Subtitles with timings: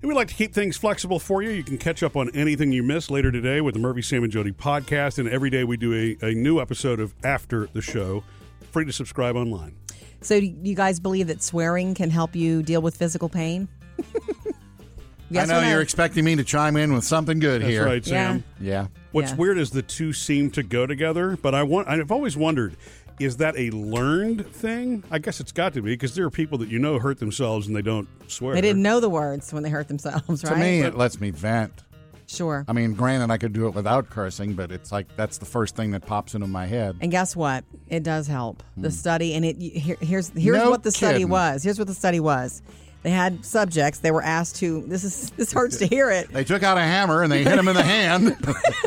[0.00, 1.50] And we'd like to keep things flexible for you.
[1.50, 4.32] You can catch up on anything you missed later today with the Murphy, Sam, and
[4.32, 5.18] Jody podcast.
[5.18, 8.22] And every day we do a, a new episode of After the Show.
[8.70, 9.74] Free to subscribe online.
[10.20, 13.66] So, do you guys believe that swearing can help you deal with physical pain?
[15.30, 15.68] yes I know no?
[15.68, 17.84] you're expecting me to chime in with something good That's here.
[17.84, 18.44] right, Sam.
[18.60, 18.86] Yeah.
[19.12, 19.36] What's Yeah.
[19.36, 22.76] weird is the two seem to go together, but I want I've always wondered
[23.20, 25.02] is that a learned thing?
[25.10, 27.66] I guess it's got to be because there are people that you know hurt themselves
[27.66, 28.54] and they don't swear.
[28.54, 30.52] They didn't know the words when they hurt themselves, right?
[30.54, 31.84] To me, it lets me vent.
[32.26, 32.64] sure.
[32.68, 35.74] I mean, granted, I could do it without cursing, but it's like that's the first
[35.76, 36.96] thing that pops into my head.
[37.00, 37.64] And guess what?
[37.88, 38.62] It does help.
[38.76, 40.64] The study, and it here, here's here's Hmm.
[40.64, 41.62] No what the study was.
[41.62, 42.62] Here's what the study was.
[43.04, 44.00] They had subjects.
[44.00, 44.82] They were asked to.
[44.82, 46.28] This is this hurts to hear it.
[46.32, 48.36] They took out a hammer and they hit him in the hand.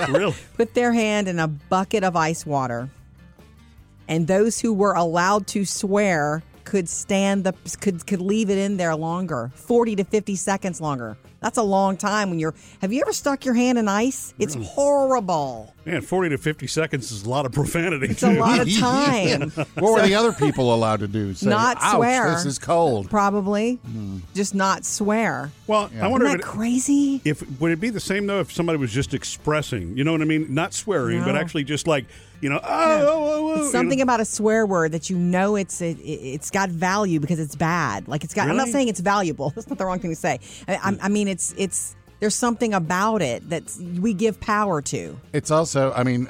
[0.10, 0.36] really.
[0.56, 2.90] Put their hand in a bucket of ice water,
[4.12, 8.76] and those who were allowed to swear could stand the could could leave it in
[8.76, 11.16] there longer, forty to fifty seconds longer.
[11.42, 12.54] That's a long time when you're.
[12.82, 14.34] Have you ever stuck your hand in ice?
[14.40, 15.74] It's horrible.
[15.86, 18.06] Man, 40 to 50 seconds is a lot of profanity.
[18.08, 19.50] It's a lot of time.
[19.80, 21.34] what were the other people allowed to do?
[21.34, 22.30] Say, Not Ouch, swear.
[22.32, 23.10] This is cold.
[23.10, 24.20] Probably, Hmm.
[24.36, 25.52] just not swear.
[25.66, 27.22] Well, I wonder Isn't if, it, crazy?
[27.26, 30.22] if would it be the same though if somebody was just expressing, you know what
[30.22, 30.54] I mean?
[30.54, 32.06] Not swearing, but actually just like,
[32.42, 34.14] you know, oh, oh, oh, oh, It's something you know.
[34.14, 38.08] about a swear word that you know it's it, it's got value because it's bad.
[38.08, 38.50] Like it's got.
[38.50, 39.50] I'm not saying it's valuable.
[39.56, 40.40] That's not the wrong thing to say.
[40.68, 43.64] I, I, I mean, it's it's there's something about it that
[44.00, 45.20] we give power to.
[45.34, 46.30] It's also, I mean,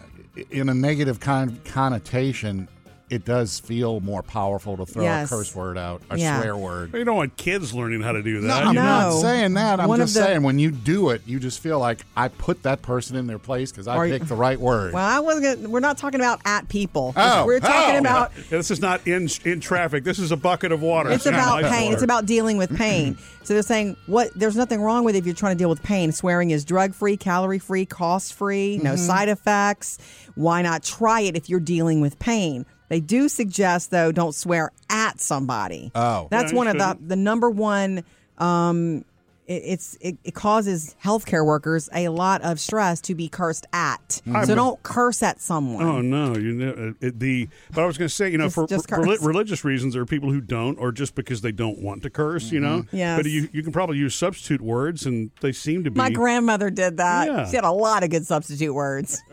[0.50, 2.70] in a negative con- connotation,
[3.12, 5.30] it does feel more powerful to throw Yes.
[5.30, 6.40] a curse word out, a Yeah.
[6.40, 6.94] swear word.
[6.94, 8.48] You don't want kids learning how to do that.
[8.48, 8.64] No, that.
[8.64, 8.84] I'm you know?
[9.12, 9.80] not saying that.
[9.82, 12.64] I'm One just the- saying when you do it, you just feel like I put
[12.64, 14.94] that person in their place because I Or- picked the right word.
[14.94, 15.58] Well, I wasn't.
[15.58, 17.14] Gonna, we're not talking about at people.
[17.18, 18.00] Oh, we're talking oh.
[18.00, 18.32] about.
[18.38, 20.06] Yeah, This is not in in traffic.
[20.06, 21.12] This is a bucket of water.
[21.12, 21.84] It's not about pain.
[21.84, 21.94] water.
[21.96, 23.18] It's about dealing with pain.
[23.44, 25.84] so they're saying what there's nothing wrong with it if you're trying to deal with
[25.84, 26.14] pain.
[26.14, 29.06] Swearing is drug free, calorie free, cost free, no Mm-hmm.
[29.06, 29.98] side effects.
[30.36, 32.66] Why not try it if you're dealing with pain?
[32.92, 35.94] They do suggest though don't swear at somebody.
[35.96, 36.28] Oh.
[36.30, 37.08] that's Yeah, one of the shouldn't.
[37.08, 38.04] the number one.
[38.38, 39.06] Um,
[39.48, 44.22] it, it's it, it causes healthcare workers a lot of stress to be cursed at.
[44.46, 45.86] So don't curse at someone.
[45.86, 46.36] Oh no!
[46.36, 47.48] You know uh, it, the.
[47.74, 49.24] But I was going to say, you know, Just- for just for reli- curse.
[49.24, 52.52] religious reasons, there are people who don't, or just because they don't want to curse.
[52.52, 52.84] You know.
[52.92, 53.16] yeah.
[53.16, 55.98] But you you can probably use substitute words, and they seem to be.
[55.98, 57.28] My grandmother did that.
[57.28, 57.50] Yeah.
[57.50, 59.22] She had a lot of good substitute words.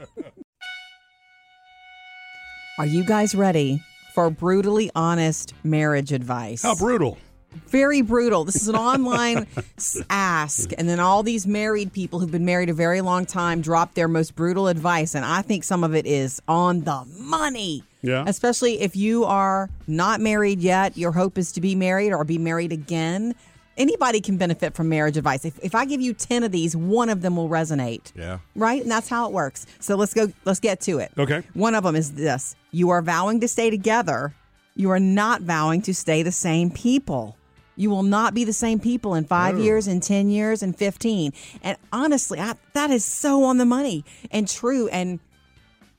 [2.78, 3.82] Are you guys ready
[4.14, 6.62] for brutally honest marriage advice?
[6.62, 7.18] How brutal!
[7.66, 8.44] Very brutal.
[8.44, 9.48] This is an online
[10.10, 13.94] ask, and then all these married people who've been married a very long time drop
[13.94, 17.82] their most brutal advice, and I think some of it is on the money.
[18.02, 18.22] Yeah.
[18.28, 22.38] Especially if you are not married yet, your hope is to be married or be
[22.38, 23.34] married again.
[23.78, 25.44] Anybody can benefit from marriage advice.
[25.44, 28.12] If, if I give you 10 of these, one of them will resonate.
[28.14, 28.40] Yeah.
[28.56, 28.82] Right?
[28.82, 29.66] And that's how it works.
[29.78, 31.12] So let's go, let's get to it.
[31.16, 31.42] Okay.
[31.54, 34.34] One of them is this You are vowing to stay together,
[34.74, 37.36] you are not vowing to stay the same people.
[37.76, 39.62] You will not be the same people in five oh.
[39.62, 41.32] years, in 10 years, in 15.
[41.62, 44.88] And honestly, I, that is so on the money and true.
[44.88, 45.20] And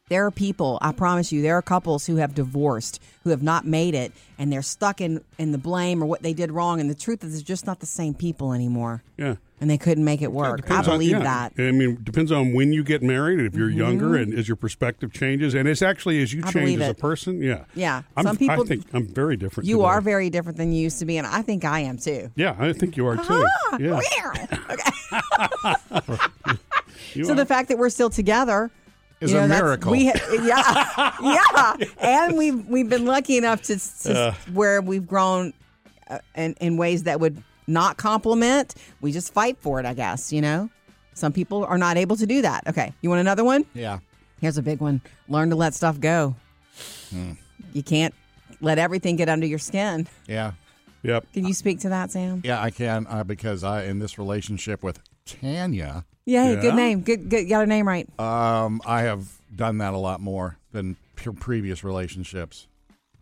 [0.09, 3.65] there are people, I promise you, there are couples who have divorced, who have not
[3.65, 6.79] made it, and they're stuck in, in the blame or what they did wrong.
[6.81, 9.03] And the truth is, they're just not the same people anymore.
[9.17, 9.35] Yeah.
[9.61, 10.53] And they couldn't make it work.
[10.53, 11.19] I Depends on- believe yeah.
[11.19, 11.53] that.
[11.55, 11.67] Mm-hmm.
[11.67, 13.39] I mean, it depends on when you get married.
[13.41, 16.53] If you're younger, and as your perspective changes, and it's actually as you I change
[16.65, 17.41] believe as a person.
[17.41, 17.65] Yeah.
[17.75, 18.03] Yeah.
[18.15, 19.67] I'm, Some people- I think I'm very different.
[19.67, 19.85] You today.
[19.87, 22.31] are very different than you used to be, and I think I am too.
[22.35, 23.45] Yeah, I think you are too.
[23.79, 23.99] Yeah.
[27.15, 27.35] You So are.
[27.35, 28.69] the fact that we're still together
[29.21, 29.91] Is you know, a miracle.
[29.91, 30.05] We,
[30.41, 35.53] yeah, yeah, and we've we've been lucky enough to, to where we've grown
[36.09, 38.75] uh, in in ways that would not compliment.
[39.01, 40.31] We just fight for it, I guess.
[40.31, 40.69] You know,
[41.13, 42.65] some people are not able to do that.
[42.67, 43.65] Okay, you want another one?
[43.73, 43.99] Yeah.
[44.39, 46.35] Here's a big one: learn to let stuff go.
[47.09, 47.33] Hmm.
[47.73, 48.13] You can't
[48.61, 50.07] let everything get under your skin.
[50.27, 50.53] Yeah.
[51.03, 51.25] Yep.
[51.33, 52.41] Can you speak to that, Sam?
[52.43, 56.61] Yeah, I can uh, because I in this relationship with Tanya, Yay, Yeah?
[56.61, 57.01] good name.
[57.01, 57.47] Good, good.
[57.49, 58.07] Got her name right.
[58.19, 62.67] um, I have done that a lot more than pre- previous relationships,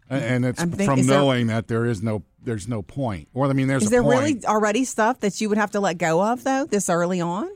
[0.10, 2.82] and, and it's I'm think- from is there- knowing that there is no there's no
[2.82, 3.28] point.
[3.34, 4.20] Or I mean, there's Is a there point.
[4.20, 7.50] really already stuff that you would have to let go of though this early on?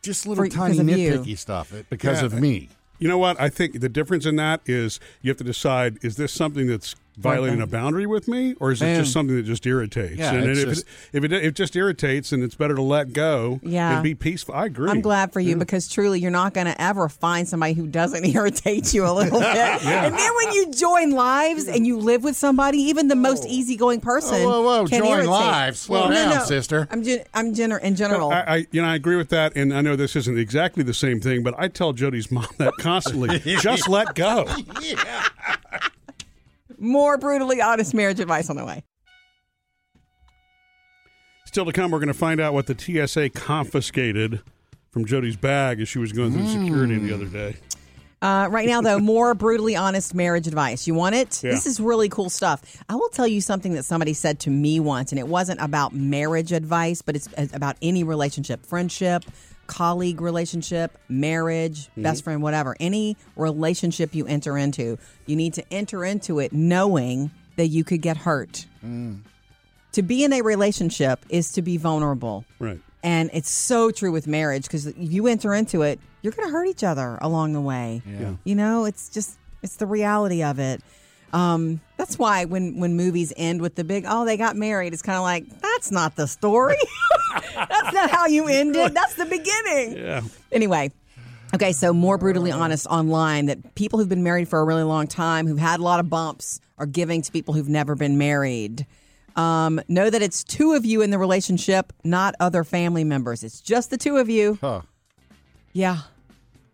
[0.00, 1.12] just little for- tiny because of you?
[1.12, 2.26] nitpicky stuff it- because Yeah.
[2.26, 2.68] of me.
[3.00, 3.38] You know what?
[3.40, 6.94] I think the difference in that is you have to decide: is this something that's
[7.18, 9.00] violating a boundary with me, or is it Man.
[9.00, 10.16] just something that just irritates?
[10.18, 12.74] Yeah, and it's if, just- it, if it if it just irritates, and it's better
[12.74, 13.94] to let go Yeah.
[13.94, 14.54] and be peaceful.
[14.54, 14.90] I agree.
[14.90, 18.24] I'm glad for you because truly you're not going to ever find somebody who doesn't
[18.34, 19.48] irritate you a little bit.
[20.08, 23.50] And then when you join lives and you live with somebody, even the most oh.
[23.50, 24.42] easygoing person.
[24.44, 25.26] Whoa, whoa, whoa, join irritate.
[25.28, 25.80] lives.
[25.80, 26.44] Slow No, down, no.
[26.44, 26.86] sister.
[26.90, 28.30] I'm gen- I'm gener- in general.
[28.30, 30.94] I, I you know I agree with that, and I know this isn't exactly the
[30.94, 33.38] same thing, but I tell Jody's mom that constantly.
[33.60, 34.46] just let go.
[36.78, 38.84] More brutally honest marriage advice on the way.
[41.46, 44.42] Still to come, we're going to find out what the TSA confiscated
[44.90, 47.56] from Jody's bag as she was going through security the other day.
[48.20, 50.86] Uh, right now, though, more brutally honest marriage advice.
[50.86, 51.42] You want it?
[51.42, 51.52] Yeah.
[51.52, 52.82] This is really cool stuff.
[52.88, 55.94] I will tell you something that somebody said to me once, and it wasn't about
[55.94, 59.24] marriage advice, but it's about any relationship, friendship,
[59.68, 62.02] colleague relationship, marriage, mm-hmm.
[62.02, 62.74] best friend, whatever.
[62.80, 68.02] Any relationship you enter into, you need to enter into it knowing that you could
[68.02, 68.66] get hurt.
[68.84, 69.20] Mm.
[69.92, 72.44] To be in a relationship is to be vulnerable.
[72.58, 72.80] Right.
[73.02, 76.66] And it's so true with marriage because you enter into it, you're going to hurt
[76.66, 78.02] each other along the way.
[78.04, 78.34] Yeah.
[78.44, 80.82] You know, it's just it's the reality of it.
[81.32, 85.02] Um, that's why when when movies end with the big oh they got married, it's
[85.02, 86.76] kind of like that's not the story.
[87.54, 88.94] that's not how you ended.
[88.94, 89.98] That's the beginning.
[89.98, 90.22] Yeah.
[90.52, 90.92] Anyway,
[91.54, 95.06] okay, so more brutally honest online that people who've been married for a really long
[95.06, 98.86] time, who've had a lot of bumps, are giving to people who've never been married.
[99.36, 103.44] Um, know that it's two of you in the relationship, not other family members.
[103.44, 104.58] It's just the two of you.
[104.60, 104.80] Huh.
[105.72, 105.98] Yeah.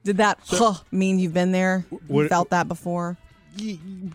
[0.02, 1.84] Did that huh, mean you've been there?
[2.08, 3.18] You felt that before?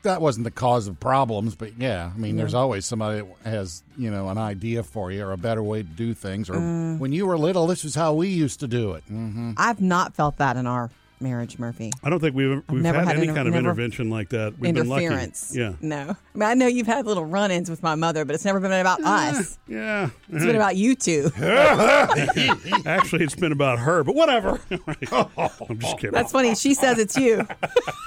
[0.03, 3.83] That wasn't the cause of problems, but yeah, I mean, there's always somebody that has,
[3.97, 6.49] you know, an idea for you or a better way to do things.
[6.49, 6.99] Or Mm.
[6.99, 9.03] when you were little, this is how we used to do it.
[9.07, 10.89] hmm I've not felt that in our
[11.21, 11.91] marriage, Murphy.
[12.03, 14.57] I don't think we've we've never had, had any inter- kind of intervention like that.
[14.59, 15.05] We've been lucky.
[15.05, 15.53] Interference.
[15.55, 15.73] Yeah.
[15.81, 16.15] No.
[16.35, 18.59] I mean, I know you've had little run ins with my mother, but it's never
[18.59, 19.57] been about us.
[19.67, 20.09] Yeah.
[20.31, 21.31] It's been about you two.
[22.85, 24.59] Actually, it's been about her, but whatever.
[25.11, 26.11] I'm just kidding.
[26.11, 26.55] That's funny.
[26.55, 27.45] She says it's you.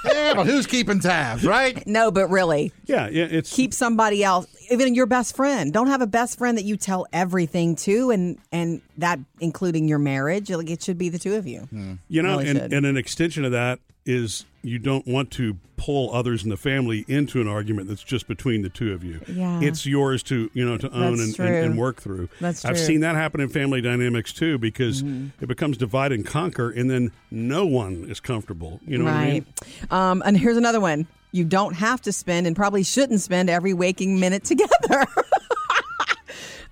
[0.04, 1.86] Yeah, but who's keeping tabs, right?
[1.86, 3.26] No, but really, yeah, yeah.
[3.30, 5.72] It's keep somebody else, even your best friend.
[5.72, 9.98] Don't have a best friend that you tell everything to, and and that including your
[9.98, 10.50] marriage.
[10.50, 11.68] Like it should be the two of you.
[12.08, 12.72] You know, Really and, should.
[12.72, 17.04] and an extension of that is you don't want to pull others in the family
[17.08, 19.20] into an argument that's just between the two of you.
[19.26, 19.60] Yeah.
[19.60, 22.28] It's yours to, you know, to own and, and, and work through.
[22.40, 22.70] That's true.
[22.70, 22.76] I've.
[22.76, 22.86] Mm-hmm.
[22.86, 27.12] seen that happen in family dynamics too because it becomes divide and conquer and then
[27.30, 28.80] no one is comfortable.
[28.86, 29.46] You know what I mean?
[29.90, 29.92] right.
[29.92, 31.06] Um, and here's another one.
[31.32, 35.06] You don't have to spend and probably shouldn't spend every waking minute together.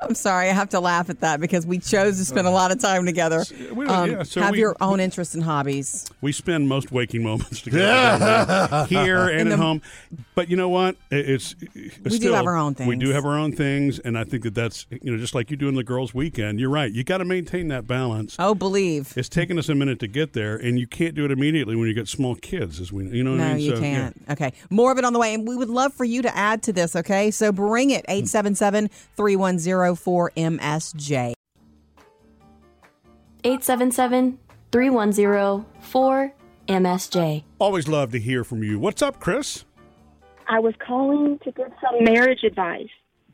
[0.03, 2.73] I'm sorry, I have to laugh at that because we chose to spend a lot
[2.73, 3.45] of time together.
[3.75, 6.07] we Um, yeah, so have we- your own interests and hobbies.
[6.21, 9.83] We spend most waking moments together here and at home.
[10.35, 10.97] But you know what?
[11.11, 11.55] It- It's
[12.05, 12.89] We do have our own things.
[12.89, 15.51] We do have our own things, and I think that that's you know just like
[15.51, 16.61] you do in the girls' weekend.
[16.61, 16.91] You're right.
[16.91, 18.37] You got to maintain that balance.
[18.39, 19.13] Oh, believe.
[19.17, 21.89] It's taken us a minute to get there, and you can't do it immediately when
[21.89, 22.81] you get small kids.
[22.81, 23.65] As we, you know what No, I mean?
[23.65, 24.17] you So, can't.
[24.31, 24.53] Okay.
[24.71, 25.35] More of it on the way.
[25.35, 27.31] And we would love for you to add to this, okay?
[27.31, 28.91] So bring it 877
[29.95, 31.33] 310 4MSJ.
[33.45, 34.39] 877
[34.73, 36.33] 310
[36.69, 37.45] 4MSJ.
[37.59, 38.79] Always love to hear from you.
[38.79, 39.65] What's up, Chris?
[40.49, 42.89] I was calling to give some marriage advice.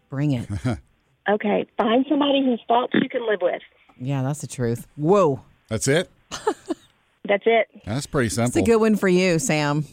[0.09, 0.49] Bring it.
[1.29, 3.61] Okay, find somebody whose faults you can live with.
[3.99, 4.87] yeah, that's the truth.
[4.95, 5.41] Whoa.
[5.69, 6.09] That's it.
[7.29, 7.67] That's it.
[7.85, 8.47] That's pretty simple.
[8.61, 9.85] It's a good one for you, Sam.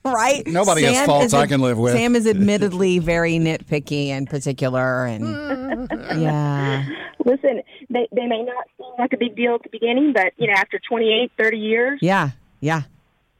[0.04, 0.46] right?
[0.46, 1.94] Nobody has faults is I can live with.
[1.94, 5.88] Sam is admittedly very nitpicky and particular, and
[6.20, 6.86] yeah,
[7.24, 10.46] Listen, they they may not seem like a big deal at the beginning, but you
[10.46, 12.30] know, after 28, 30 years, yeah,
[12.60, 12.82] yeah.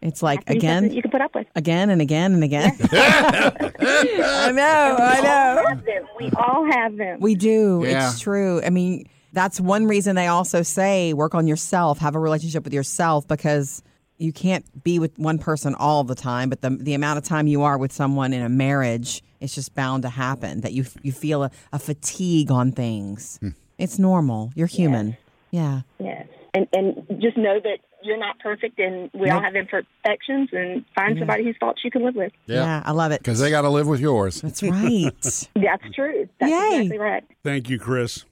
[0.00, 1.46] It's like it's again, you can put up with.
[1.56, 2.76] again, and again and again.
[2.92, 5.64] I know, I know.
[5.68, 6.06] Have them.
[6.18, 7.18] We all have them.
[7.20, 7.82] We do.
[7.84, 8.10] Yeah.
[8.10, 8.62] It's true.
[8.62, 12.72] I mean, that's one reason they also say work on yourself, have a relationship with
[12.72, 13.82] yourself because
[14.18, 17.46] you can't be with one person all the time, but the the amount of time
[17.46, 21.12] you are with someone in a marriage, it's just bound to happen that you you
[21.12, 23.38] feel a, a fatigue on things.
[23.40, 23.50] Hmm.
[23.78, 24.50] It's normal.
[24.54, 25.16] You're human.
[25.50, 25.82] Yeah.
[25.98, 30.50] yes, and and just know that you're not perfect, and we all have imperfections.
[30.52, 32.32] And find somebody whose faults you can live with.
[32.46, 33.20] Yeah, I love it.
[33.20, 34.40] Because they got to live with yours.
[34.40, 35.12] That's right.
[35.54, 36.28] That's true.
[36.40, 36.80] That's Yay.
[36.80, 37.24] exactly right.
[37.44, 38.24] Thank you, Chris.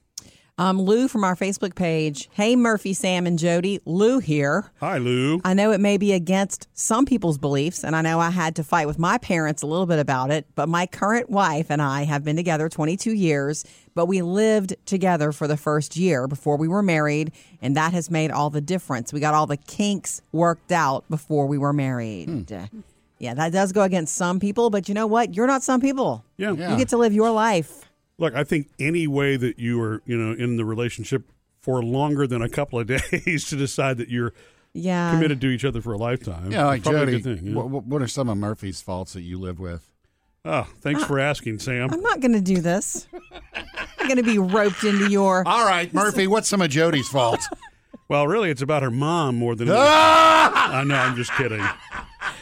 [0.57, 2.29] Um, Lou from our Facebook page.
[2.33, 3.79] Hey, Murphy, Sam, and Jody.
[3.85, 4.71] Lou here.
[4.79, 5.39] Hi, Lou.
[5.43, 8.63] I know it may be against some people's beliefs, and I know I had to
[8.63, 12.03] fight with my parents a little bit about it, but my current wife and I
[12.03, 16.67] have been together 22 years, but we lived together for the first year before we
[16.67, 19.13] were married, and that has made all the difference.
[19.13, 22.27] We got all the kinks worked out before we were married.
[23.19, 25.35] Yeah, that does go against some people, but you know what?
[25.35, 26.23] You're not some people.
[26.37, 26.51] Yeah.
[26.51, 26.71] Yeah.
[26.71, 27.86] You get to live your life.
[28.19, 31.29] Look, I think any way that you are, you know, in the relationship
[31.61, 34.33] for longer than a couple of days to decide that you're
[34.73, 35.11] Yeah.
[35.11, 36.51] committed to each other for a lifetime.
[36.51, 37.15] Yeah, like Jody.
[37.15, 37.47] a good thing.
[37.47, 37.61] yeah.
[37.61, 39.87] what, what are some of Murphy's faults that you live with?
[40.45, 41.89] Oh, thanks ah, for asking, Sam.
[41.91, 43.05] I'm not going to do this.
[43.99, 45.45] I'm going to be roped into your.
[45.45, 46.25] All right, Murphy.
[46.25, 47.47] What's some of Jody's faults?
[48.09, 49.67] Well, really, it's about her mom more than.
[49.71, 50.95] I know.
[50.95, 51.61] I'm just kidding.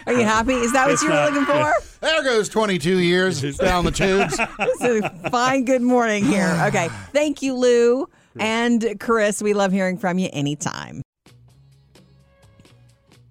[0.07, 0.53] Are you happy?
[0.53, 1.74] Is that what It's you were not- looking for?
[2.01, 4.39] There goes 22 years down the tubes.
[4.59, 6.55] It's a fine good morning here.
[6.67, 6.89] Okay.
[7.12, 8.07] Thank you, Lou
[8.39, 9.41] and Chris.
[9.41, 11.01] We love hearing from you anytime.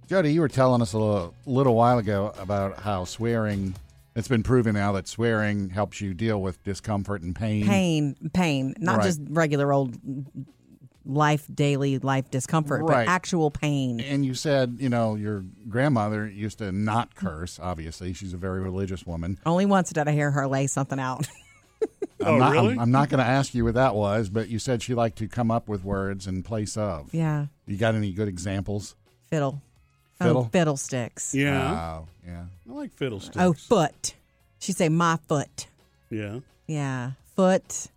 [0.09, 3.75] Jody, you were telling us a little, little while ago about how swearing.
[4.17, 7.67] It's been proven now that swearing helps you deal with discomfort and pain.
[7.67, 9.05] Pain, pain, not Right.
[9.07, 9.97] just regular old
[11.07, 13.07] life, daily life discomfort, Right.
[13.07, 14.01] but actual pain.
[14.01, 17.59] And you said, you know, your grandmother used to not curse.
[17.61, 19.39] Obviously, she's a very religious woman.
[19.47, 21.27] Only once did I hear her lay something out.
[22.21, 22.73] Oh, I'm not, really?
[22.75, 25.19] I'm, I'm not going to ask you what that was, but you said she liked
[25.19, 27.13] to come up with words in place of.
[27.13, 27.47] yeah.
[27.67, 28.95] You got any good examples?
[29.29, 29.61] Fiddle.
[30.19, 30.43] Fiddle?
[30.47, 31.35] Oh, fiddlesticks.
[31.35, 32.45] yeah, Oh, yeah.
[32.71, 33.37] I like fiddlesticks.
[33.39, 34.15] Oh, foot.
[34.59, 35.67] She'd say my foot.
[36.09, 36.39] yeah.
[36.67, 37.11] Yeah.
[37.37, 37.89] Foot,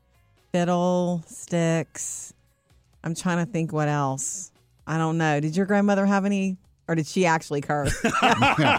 [0.52, 2.34] fiddlesticks.
[3.04, 4.52] I'm trying to think what else.
[4.86, 5.40] I don't know.
[5.40, 7.94] Did your grandmother have any, or did she actually curse?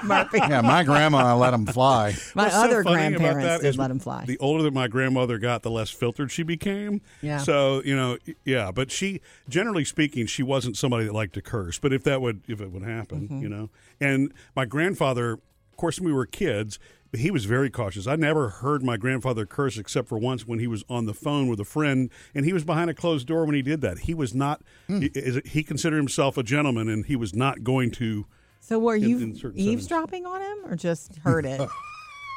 [0.03, 0.39] Murphy.
[0.39, 2.17] Yeah, my grandma let them fly.
[2.35, 4.25] My What's other funny about grandparents did is let him fly.
[4.25, 7.01] The older that my grandmother got, the less filtered she became.
[7.21, 7.39] Yeah.
[7.39, 8.71] So you know, yeah.
[8.73, 11.79] But she, generally speaking, she wasn't somebody that liked to curse.
[11.79, 13.43] But if that would, if it would happen, Mm-hmm.
[13.43, 13.71] you know.
[14.01, 16.79] And my grandfather, of course, when we were kids.
[17.17, 18.07] He was very cautious.
[18.07, 21.49] I never heard my grandfather curse except for once when he was on the phone
[21.49, 24.01] with a friend, and he was behind a closed door when he did that.
[24.01, 24.61] He was not.
[24.89, 25.01] Hmm.
[25.01, 28.27] He, is- he considered himself a gentleman, and he was not going to.
[28.61, 31.61] so were you in certain eavesdropping on him, or just heard it?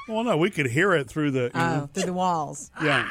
[0.09, 1.43] Well, no, we could hear it through the.
[1.53, 2.71] You know, oh, through the walls.
[2.83, 3.07] yeah.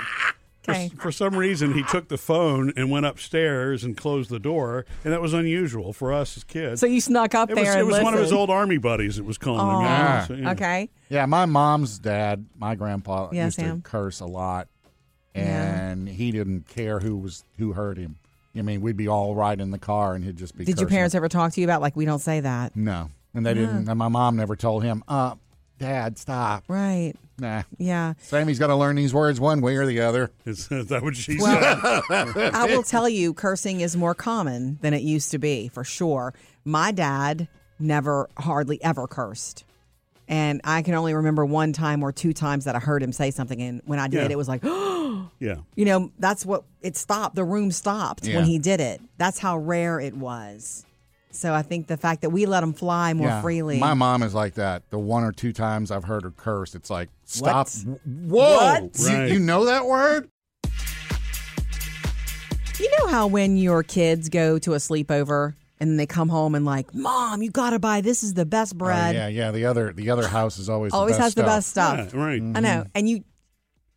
[0.62, 0.90] For, Okay.
[0.98, 5.12] for some reason, he took the phone and went upstairs and closed the door, and
[5.12, 6.80] that was unusual for us as kids.
[6.80, 8.76] So you snuck up it there was, and it was one of his old army
[8.76, 9.82] buddies that was calling him.
[9.82, 10.50] you know, so, yeah.
[10.52, 10.90] Okay.
[11.08, 13.80] Yeah, my mom's dad, my grandpa, Yeah, used Sam.
[13.80, 14.68] to curse a lot,
[15.34, 15.40] Yeah.
[15.90, 18.16] and he didn't care who was who heard him.
[18.54, 20.64] I mean, we'd be all right in the car, and he'd just be.
[20.64, 22.76] Did your parents ever talk to you about like we don't say that?
[22.76, 23.88] No, and they didn't.
[23.88, 25.36] And my mom never told him, "Uh,
[25.80, 27.14] Dad, stop." Right.
[27.38, 28.12] Nah, Yeah.
[28.20, 30.30] Sammy's got to learn these words one way or the other.
[30.44, 32.02] Is, is that what she said?
[32.10, 35.82] Well, I will tell you, cursing is more common than it used to be, for
[35.82, 36.34] sure.
[36.66, 39.64] My dad never, hardly ever cursed.
[40.28, 43.30] And I can only remember one time or two times that I heard him say
[43.30, 43.60] something.
[43.60, 44.32] And when I did, Yeah.
[44.32, 44.62] it was like,
[45.40, 45.56] Yeah.
[45.74, 47.34] you know, that's what it stopped.
[47.36, 48.36] The room stopped Yeah.
[48.36, 49.00] when he did it.
[49.16, 50.84] That's how rare it was.
[51.32, 53.40] So I think the fact that we let them fly more Yeah.
[53.42, 53.78] freely.
[53.78, 54.82] My mom is like that.
[54.90, 57.68] The one or two times I've heard her curse, it's like, stop.
[57.68, 58.00] What?
[58.04, 58.56] Whoa.
[58.56, 58.98] What?
[58.98, 59.30] You, Right.
[59.32, 60.28] you know that word?
[62.78, 66.64] You know how when your kids go to a sleepover and they come home and
[66.64, 69.14] like, Mom, you got to buy this is the best Oh, bread.
[69.14, 69.50] yeah, yeah.
[69.50, 71.56] The other the other house is always Always the best has the stuff.
[71.56, 71.68] best
[72.08, 72.14] stuff.
[72.14, 72.42] Yeah, right.
[72.42, 72.68] I know.
[72.68, 72.88] Mm-hmm.
[72.94, 73.24] And you,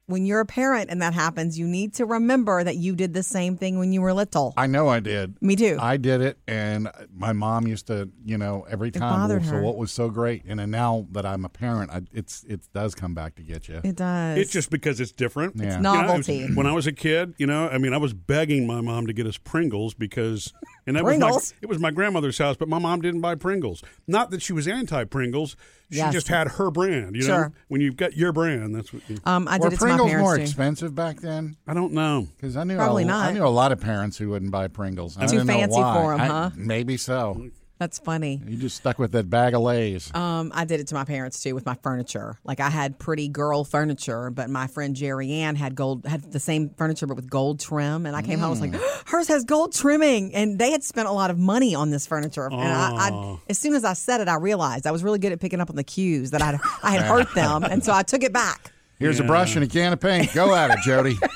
[0.05, 3.23] when you're a parent and that happens, you need to remember that you did the
[3.23, 4.53] same thing when you were little.
[4.57, 5.41] I know I did.
[5.41, 5.77] Me too.
[5.79, 9.01] I did it, and my mom used to, you know, every time.
[9.01, 9.61] bothered well, so her.
[9.61, 12.95] what was so great, and then now that I'm a parent, I, it's it does
[12.95, 13.79] come back to get you.
[13.83, 14.37] it does.
[14.37, 15.55] It's just because it's different.
[15.55, 15.77] Yeah.
[15.77, 16.53] You know, it was- novelty.
[16.53, 19.13] when I was a kid, you know, I mean, I was begging my mom to
[19.13, 20.53] get us Pringles because,
[20.85, 21.53] and that was Pringles?
[21.53, 23.81] my, it was my grandmother's house, but my mom didn't buy Pringles.
[24.07, 25.55] Not that she was anti Pringles,
[25.93, 26.13] she Yes.
[26.13, 27.15] just had her brand.
[27.15, 27.53] You know, Sure.
[27.69, 29.01] when you've got your brand, that's what.
[29.09, 30.41] You, um, I Were did it to my Pringles more too.
[30.43, 31.55] expensive back then?
[31.67, 32.27] I don't know.
[32.35, 33.29] Because I knew Probably a, not.
[33.29, 35.17] I knew a lot of parents who wouldn't buy Pringles.
[35.17, 35.93] I Too didn't know fancy why.
[36.01, 36.49] for 'em, I- huh?
[36.55, 37.49] Maybe so.
[37.83, 38.39] That's funny.
[38.47, 40.09] You just stuck with that bag of Lay's.
[40.15, 42.39] Um, I did it to my parents too with my furniture.
[42.45, 46.39] Like I had pretty girl furniture, but my friend Jerry Ann had gold had the
[46.39, 48.05] same furniture but with gold trim.
[48.05, 49.03] And I came home, I was like, Mm.
[49.09, 52.45] hers has gold trimming, and they had spent a lot of money on this furniture.
[52.45, 55.33] And I, I, as soon as I said it, I realized I was really good
[55.33, 57.91] at picking up on the cues that I had I had hurt them, and so
[57.91, 58.71] I took it back.
[58.97, 60.33] Here's a brush and a can of paint.
[60.33, 61.17] Go at it, Jody.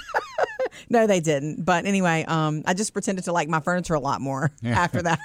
[0.89, 1.63] No, they didn't.
[1.63, 5.20] But anyway, um, I just pretended to like my furniture a lot more after that.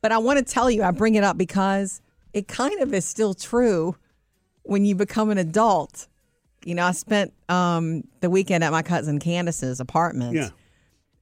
[0.00, 2.00] But I want to tell you, I bring it up because
[2.32, 3.96] it kind of is still true
[4.64, 6.08] when you become an adult.
[6.64, 10.34] You know, I spent um, the weekend at my cousin Candace's apartment.
[10.34, 10.48] Yeah.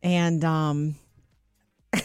[0.02, 0.94] And um,
[1.92, 2.04] it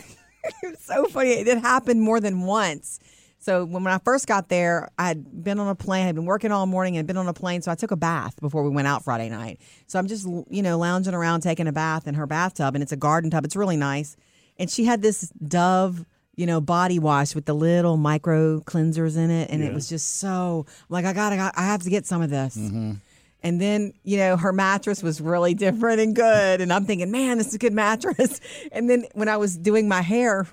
[0.64, 1.32] was so funny.
[1.32, 3.00] It happened more than once.
[3.46, 6.66] So when, I first got there, I'd been on a plane, I'd been working all
[6.66, 7.62] morning and been on a plane.
[7.62, 9.62] So I took a bath before we went out Friday night.
[9.86, 12.92] So I'm just, you know, lounging around taking a bath in her bathtub, and it's
[12.92, 13.46] a garden tub.
[13.46, 14.18] It's really nice.
[14.58, 19.30] And she had this dove you know, body wash with the little micro cleansers in
[19.30, 22.22] it, and it was just so I'm like I gotta, I have to get some
[22.22, 22.58] of this.
[22.58, 22.94] Mm-hmm.
[23.42, 26.62] And then, you know, her mattress was really different and good.
[26.62, 28.42] And I'm thinking, man, this is a good mattress.
[28.72, 30.48] And then when I was doing my hair,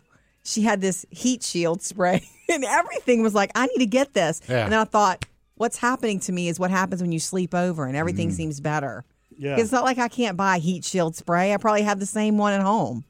[0.45, 4.41] she had this heat shield spray and everything was like, I need to get this.
[4.49, 4.65] Yeah.
[4.65, 7.87] And then I thought, what's happening to me is what happens when you sleep over
[7.87, 8.33] and everything Mm.
[8.35, 9.05] seems better.
[9.39, 9.57] Yeah.
[9.59, 11.55] It's not like I can't buy heat shield spray.
[11.55, 13.05] I probably have the same one at home.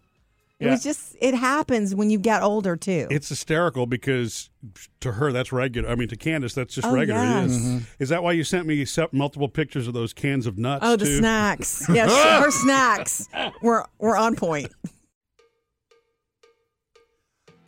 [0.61, 0.71] It Yeah.
[0.73, 3.09] was just, it happens when you get older too.
[3.11, 4.49] It's hysterical because
[5.01, 5.89] to her that's regular.
[5.91, 7.21] I mean, to Candace that's just Oh, regular.
[7.21, 7.65] It is.
[7.75, 7.83] yes.
[7.99, 10.85] Is that why you sent me multiple pictures of those cans of nuts?
[10.87, 11.19] oh, the too?
[11.19, 11.89] snacks.
[11.93, 12.13] Yes,
[12.45, 13.29] her snacks
[13.61, 14.71] were, were on point.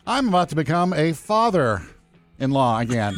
[0.07, 1.83] I'm about to become a father
[2.39, 3.17] in law again.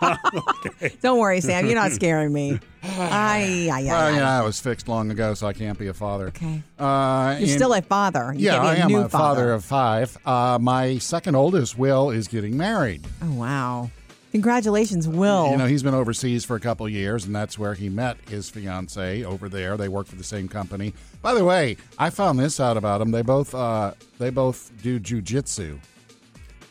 [1.02, 1.66] Don't worry, Sam.
[1.66, 2.58] You're not scaring me.
[2.82, 4.10] Ay, ay, ay, well, ay.
[4.10, 6.28] you know, I was fixed long ago, so I can't be a father.
[6.28, 6.62] Okay.
[6.78, 8.32] Uh, You're and- still a father.
[8.34, 10.16] You yeah, I am a father of five.
[10.24, 13.04] Uh, my second oldest, Will, is getting married.
[13.22, 13.90] Oh wow!
[14.32, 15.50] Congratulations, Will.
[15.50, 18.16] You know, he's been overseas for a couple of years, and that's where he met
[18.28, 19.76] his fiance over there.
[19.76, 20.94] They work for the same company.
[21.22, 23.10] By the way, I found this out about them.
[23.10, 25.80] They both uh, they both do jujitsu.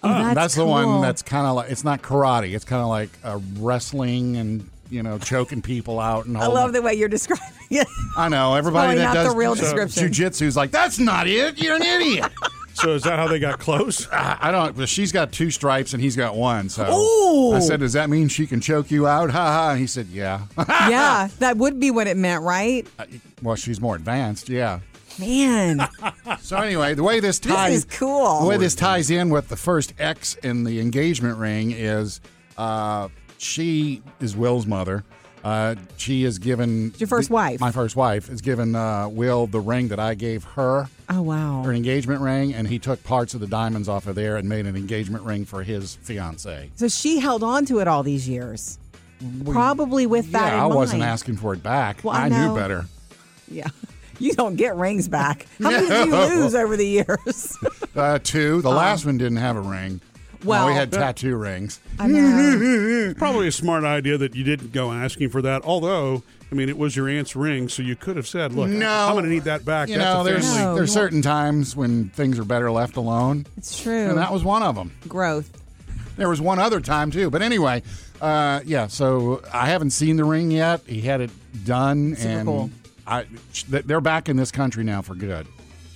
[0.04, 2.54] Oh, that's, That's the one that's kind of like it's not karate.
[2.54, 6.38] It's kind of like uh, wrestling and you know choking people out and.
[6.38, 7.88] I holding- love the way you're describing it.
[8.16, 10.08] I know everybody probably that not does the real ju- description.
[10.10, 11.62] jujitsu is like that's not it.
[11.62, 12.32] You're an idiot.
[12.80, 14.08] So is that how they got close?
[14.12, 14.77] I I don't.
[14.77, 16.70] But she's got two stripes and he's got one.
[16.70, 17.54] So Ooh.
[17.56, 19.72] I said, "Does that mean she can choke you out?" Ha ha.
[19.72, 22.86] And he said, "Yeah." yeah, that would be what it meant, right?
[23.42, 24.48] well, she's more advanced.
[24.48, 24.82] Yeah.
[25.20, 25.88] Man,
[26.42, 28.42] So anyway, the way this this ties is cool.
[28.42, 32.22] the way this ties in with the first X in the engagement ring is
[32.58, 35.04] uh, she is Will's mother.
[35.44, 37.60] Uh, she has given your first wife.
[37.60, 41.64] My first wife has given uh, Will the ring that I gave her, oh wow!
[41.64, 44.66] her engagement ring, and he took parts of the diamonds off of there and made
[44.66, 46.72] an engagement ring for his fiance.
[46.76, 48.78] So she held on to it all these years,
[49.46, 52.04] probably with that yeah, in I wasn't asking for it back.
[52.04, 52.86] Well, I knew better.
[53.50, 53.68] Yeah,
[54.20, 55.46] you don't get rings back.
[55.62, 57.58] How many did you lose over the years?
[57.96, 58.62] Uh, two.
[58.62, 60.00] The last one didn't have a ring.
[60.44, 61.80] Well- we had tattoo rings.
[61.98, 63.14] I know.
[63.18, 65.64] Probably a smart idea that you didn't go asking for that.
[65.64, 66.22] Although,
[66.52, 68.88] I mean, it was your aunt's ring, so you could have said, "Look, No.
[68.88, 70.44] I'm going to need that back." You That's know, there's.
[70.46, 70.90] No, there's you won't.
[70.90, 74.10] certain times when things are better left alone, It's true.
[74.10, 74.92] and that was one of them.
[75.08, 75.50] growth.
[76.18, 77.82] There was one other time too, but anyway,
[78.22, 78.86] uh, yeah.
[78.88, 80.82] So I haven't seen the ring yet.
[80.86, 81.32] He had it
[81.66, 82.70] done, Super and cool.
[83.07, 83.25] I
[83.70, 85.48] they're back in this country now for good.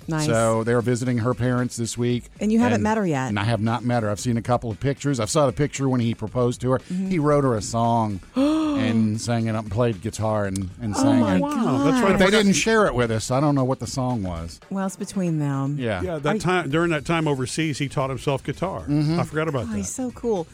[0.07, 0.25] Nice.
[0.25, 3.29] So they're visiting her parents this week, And you haven't met her yet.
[3.29, 4.09] And I have not met her.
[4.09, 5.19] I've seen a couple of pictures.
[5.19, 6.79] I saw the picture when he proposed to her.
[6.79, 7.09] Mm-hmm.
[7.09, 11.07] He wrote her a song and sang it up, and played guitar and, and sang
[11.07, 11.39] oh my it.
[11.41, 12.17] Wow, that's right.
[12.17, 13.25] But they didn't share it with us.
[13.25, 14.59] so I don't know what the song was.
[14.71, 15.77] well, it's between them.
[15.79, 16.01] Yeah.
[16.01, 18.81] Yeah, that time during that time overseas, he taught himself guitar.
[18.81, 19.19] Mm-hmm.
[19.19, 19.77] I forgot about Oh, that.
[19.77, 20.47] he's so cool.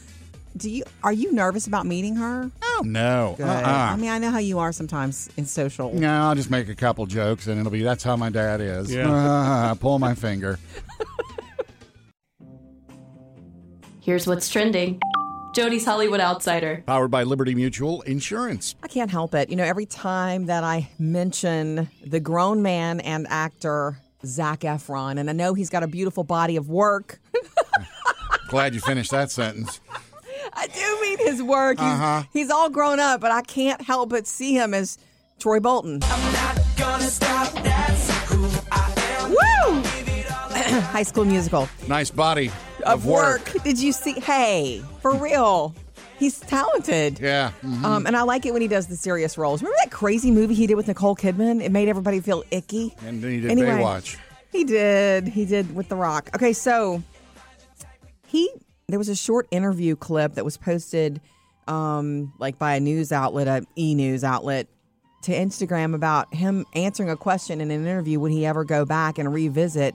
[0.57, 2.49] Do you are you nervous about meeting her?
[2.63, 3.35] Oh no.
[3.39, 3.45] Uh-uh.
[3.45, 5.93] I mean, I know how you are sometimes in social.
[5.93, 8.93] No, I'll just make a couple jokes and it'll be that's how my dad is.
[8.93, 9.05] Yeah.
[9.07, 10.57] Ah, pull my finger.
[14.01, 14.99] Here's what's trending
[15.53, 16.83] Jody's Hollywood Outsider.
[16.87, 18.75] Powered by Liberty Mutual Insurance.
[18.81, 19.49] I can't help it.
[19.49, 25.29] You know, every time that I mention the grown man and actor Zac Efron, and
[25.29, 27.19] I know he's got a beautiful body of work.
[28.49, 29.81] Glad you finished that sentence.
[30.53, 31.77] I do mean his work.
[31.79, 32.23] He's, Uh-huh.
[32.33, 34.97] he's all grown up, but I can't help but see him as
[35.39, 35.99] Troy Bolton.
[39.29, 39.81] Woo!
[40.91, 41.67] High School Musical.
[41.87, 42.51] Nice body
[42.85, 43.51] Of work.
[43.63, 44.13] Did you see?
[44.19, 45.75] Hey, for real.
[46.17, 47.19] He's talented.
[47.19, 47.51] Yeah.
[47.63, 47.83] mhm.
[47.83, 49.61] Um, and I like it when he does the serious roles.
[49.61, 51.61] Remember that crazy movie he did with Nicole Kidman?
[51.63, 52.95] It made everybody feel icky.
[53.05, 53.69] And then he did Anyway.
[53.69, 54.17] Baywatch.
[54.51, 55.27] He did.
[55.27, 56.31] He did with The Rock.
[56.35, 57.03] Okay, so
[58.25, 58.49] he
[58.87, 61.19] there was a short interview clip that was posted
[61.67, 64.67] um like by a news outlet, a e news outlet
[65.23, 69.17] to Instagram about him answering a question in an interview would he ever go back
[69.17, 69.93] and revisit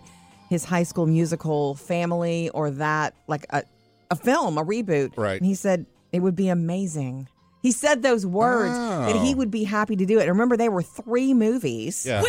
[0.51, 3.63] his high school musical family or that like a
[4.11, 5.17] a film, a reboot.
[5.17, 5.39] Right.
[5.41, 7.29] And he said it would be amazing.
[7.63, 9.37] He said those words that he Oh.
[9.39, 10.23] would be happy to do it.
[10.23, 12.05] And remember, they were three movies.
[12.05, 12.21] Yeah.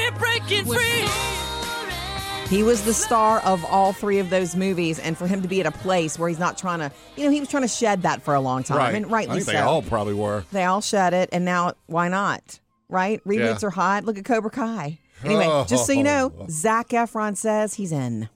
[2.49, 5.59] He was the star of all three of those movies, and for him to be
[5.59, 8.03] at a place where he's not trying to, you know, he was trying to shed
[8.03, 8.93] that for a long time, Right.
[8.95, 9.51] and rightly I think so.
[9.53, 10.43] they all probably were.
[10.51, 12.59] They all shed it, and now why not?
[12.89, 13.23] Right?
[13.25, 13.67] Reboots Yeah.
[13.67, 14.03] are hot.
[14.05, 14.99] Look at Cobra Kai.
[15.23, 18.29] Anyway, just so you know, Zac Efron says he's in.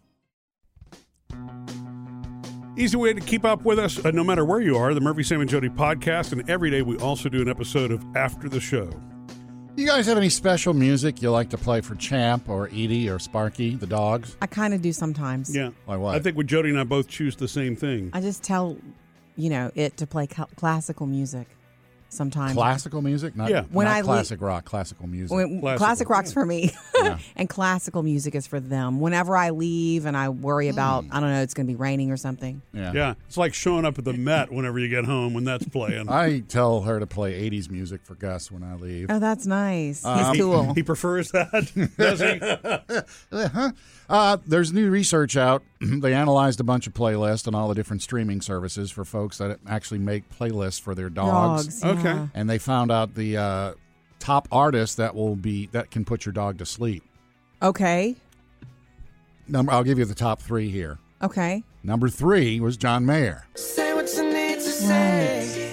[2.75, 5.21] Easy way to keep up with us, uh, no matter where you are, the Murphy,
[5.23, 6.31] Sam, and Jody podcast.
[6.31, 8.89] And every day we also do an episode of After the Show.
[9.77, 13.19] You guys have any special music you like to play for Champ or Edie or
[13.19, 14.35] Sparky, the dogs?
[14.41, 15.55] I kind of do sometimes.
[15.55, 15.69] Yeah.
[15.85, 16.15] Like what?
[16.15, 18.09] I think with Jody and I both choose the same thing.
[18.11, 18.75] I just tell,
[19.35, 21.47] you know, it to play cl- classical music
[22.09, 22.53] sometimes.
[22.53, 23.35] Classical music?
[23.35, 23.63] Not, Yeah.
[23.71, 25.35] When not I le- classic rock, classical music.
[25.35, 25.77] When- Classical.
[25.85, 27.17] classic rock's for me, Yeah.
[27.35, 28.99] and classical music is for them.
[28.99, 32.11] Whenever I leave and I worry about, I don't know, it's going to be raining
[32.11, 32.61] or something.
[32.73, 32.91] yeah.
[32.93, 36.09] Yeah, it's like showing up at the Met whenever you get home when that's playing.
[36.09, 39.07] I tell her to play 80s music for Gus when I leave.
[39.09, 40.03] Oh, that's nice.
[40.05, 40.73] Um, He's cool.
[40.73, 41.51] He prefers that,
[41.97, 42.97] does he?
[43.31, 43.71] Uh-huh.
[44.09, 45.63] Uh, there's new research out.
[45.81, 49.59] they analyzed a bunch of playlists on all the different streaming services for folks that
[49.67, 51.81] actually make playlists for their dogs.
[51.81, 51.83] Dogs.
[51.83, 51.96] Okay.
[52.03, 52.27] Yeah.
[52.33, 53.73] And they found out the uh,
[54.19, 57.03] top artist that will be that can put your dog to sleep.
[57.61, 58.15] Okay.
[59.47, 60.99] Number, I'll give you the top three here.
[61.21, 61.63] Okay.
[61.83, 65.63] Number three was John Mayer, Say what you need to say.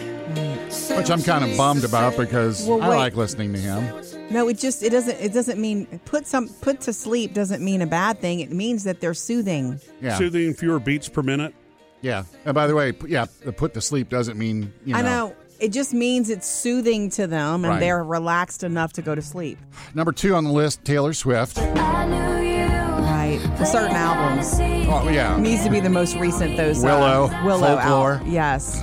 [0.96, 2.96] which I'm kind of bummed about because Well, I wait.
[2.96, 4.02] like listening to him.
[4.30, 7.82] No, it just it doesn't it doesn't mean put some put to sleep doesn't mean
[7.82, 8.40] a bad thing.
[8.40, 9.80] It means that they're soothing.
[10.00, 11.54] Yeah, Soothing fewer beats per minute.
[12.00, 12.24] yeah.
[12.46, 14.98] And by the way, p- yeah, the put to sleep doesn't mean you know.
[14.98, 15.36] I know.
[15.60, 17.80] It just means it's soothing to them and Right.
[17.80, 19.58] they're relaxed enough to go to sleep.
[19.94, 21.58] Number two on the list, Taylor Swift.
[21.58, 23.40] Right.
[23.56, 24.54] For certain albums.
[24.88, 28.14] Oh yeah, It needs to be the most recent those uh, Willow, Willow Folklore.
[28.16, 28.26] out.
[28.26, 28.82] Yes.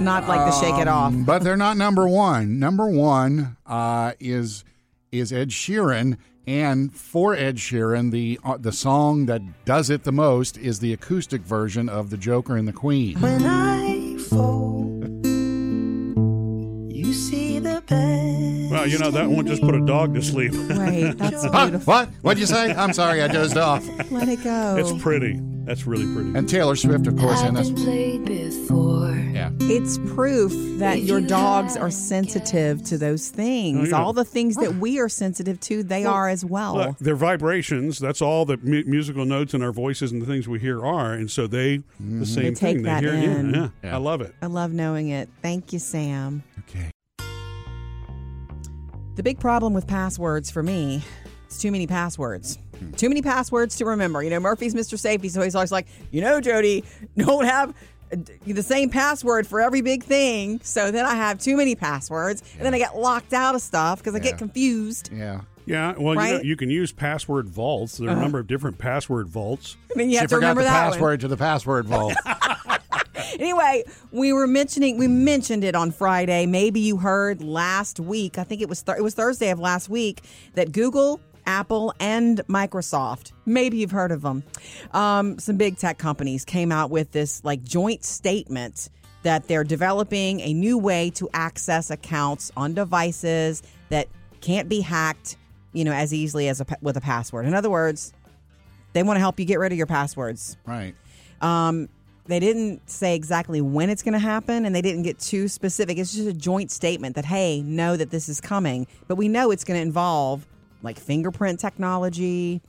[0.00, 1.12] Not like the Shake It Off.
[1.16, 2.58] but they're not number one.
[2.58, 4.64] Number one uh, is
[5.12, 6.16] is Ed Sheeran,
[6.48, 10.92] and for Ed Sheeran, the uh, the song that does it the most is the
[10.92, 13.93] acoustic version of "The Joker and the Queen." When I
[17.90, 20.52] Well, you know that won't just put a dog to sleep.
[20.74, 21.16] Right.
[21.16, 21.66] That's Huh?
[21.66, 21.92] beautiful.
[21.92, 22.08] What?
[22.22, 22.72] What'd you say?
[22.72, 23.86] I'm sorry, I dozed off.
[24.10, 24.76] Let it go.
[24.76, 25.40] it's pretty.
[25.64, 26.36] That's really pretty.
[26.38, 29.14] And Taylor Swift, of course, and that's played before.
[29.32, 29.50] yeah.
[29.60, 33.92] It's proof that your dogs are sensitive to those things.
[33.92, 34.02] Oh, yeah.
[34.04, 36.74] All the things that we are sensitive to, they are as well.
[36.76, 37.98] Look, they're vibrations.
[37.98, 41.14] That's all the mu- musical notes and our voices and the things we hear are,
[41.14, 42.24] and so they the mm-hmm.
[42.24, 42.82] same They take thing.
[42.82, 43.18] that they hear.
[43.20, 43.54] yeah, in.
[43.54, 43.94] Yeah, Yeah.
[43.94, 44.34] I love it.
[44.42, 45.28] I love knowing it.
[45.40, 46.42] Thank you, Sam.
[46.68, 46.90] Okay.
[49.16, 51.02] The big problem with passwords for me
[51.48, 52.58] is too many passwords.
[52.96, 54.22] Too many passwords to remember.
[54.22, 54.98] You know, Murphy's Mr.
[54.98, 56.84] Safety, so he's always like, you know, Jody,
[57.16, 57.70] don't have
[58.12, 60.60] uh, the same password for every big thing.
[60.64, 64.00] So then I have too many passwords, and then I get locked out of stuff
[64.00, 64.24] because I Yeah.
[64.30, 65.10] get confused.
[65.12, 65.42] Yeah.
[65.66, 66.40] Yeah, well, you, know, Uh-huh.
[66.42, 67.96] you can use password vaults.
[67.96, 69.78] There are a number of different password vaults.
[69.92, 70.92] And then you she have to forgot remember the that one.
[70.92, 72.12] password to the password vault.
[73.38, 76.46] Anyway, we were mentioning we mentioned it on Friday.
[76.46, 78.38] Maybe you heard last week.
[78.38, 80.22] I think it was th- it was Thursday of last week
[80.54, 83.32] that Google, Apple, and Microsoft.
[83.46, 84.44] Maybe you've heard of them.
[84.92, 88.88] Um, some big tech companies came out with this like joint statement
[89.22, 94.06] that they're developing a new way to access accounts on devices that
[94.40, 95.36] can't be hacked,
[95.72, 97.46] you know, as easily as a, with a password.
[97.46, 98.12] In other words,
[98.92, 100.56] they want to help you get rid of your passwords.
[100.66, 100.94] right.
[101.40, 101.88] Um,
[102.26, 105.98] they didn't say exactly when it's going to happen and they didn't get too specific.
[105.98, 108.86] It's just a joint statement that, hey, know that this is coming.
[109.08, 110.46] But we know it's going to involve
[110.82, 112.60] like fingerprint technology,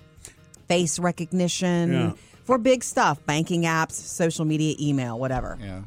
[0.67, 2.11] face recognition Yeah.
[2.43, 5.57] for big stuff, banking apps, social media, email, whatever.
[5.61, 5.81] Yeah.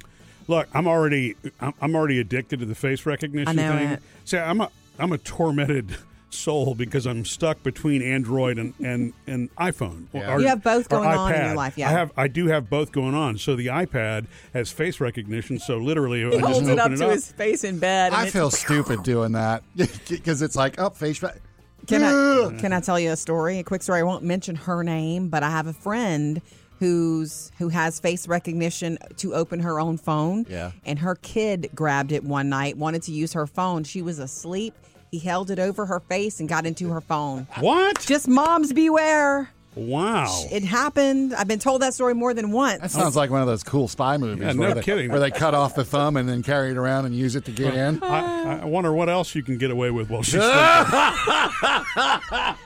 [0.46, 3.88] Look, I'm already I'm I'm already addicted to the face recognition I know thing.
[3.90, 4.02] it.
[4.24, 5.94] See, I'm a I'm a tormented
[6.30, 10.06] soul because I'm stuck between Android and and, and iPhone.
[10.12, 10.34] Yeah.
[10.34, 11.88] Or- You have both going on in your life, yeah.
[11.88, 13.38] I have I do have both going on.
[13.38, 15.58] So the iPad has face recognition.
[15.58, 17.12] So literally, I He just holds open it up it to up.
[17.12, 18.12] his face in bed.
[18.12, 19.62] I feel stupid doing that
[20.08, 21.18] because it's like, oh, face.
[21.18, 21.38] fa-
[21.86, 23.58] Can I can I tell you a story?
[23.60, 24.00] A quick story.
[24.00, 26.42] I won't mention her name, but I have a friend
[26.78, 30.46] who's who has face recognition to open her own phone.
[30.48, 30.72] Yeah.
[30.84, 33.84] And her kid grabbed it one night, wanted to use her phone.
[33.84, 34.74] She was asleep.
[35.10, 37.46] He held it over her face and got into her phone.
[37.60, 38.00] What?
[38.00, 39.50] Just moms beware.
[39.74, 40.44] Wow.
[40.50, 41.34] It happened.
[41.34, 42.80] I've been told that story more than once.
[42.82, 45.08] That sounds like one of those cool spy movies Yeah, no where, they, kidding.
[45.10, 47.52] where they cut off the thumb and then carry it around and use it to
[47.52, 48.02] get in.
[48.02, 50.48] I, I wonder what else you can get away with while she's sleeping.
[50.50, 52.56] I